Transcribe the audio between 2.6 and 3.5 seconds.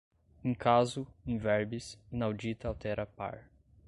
altera par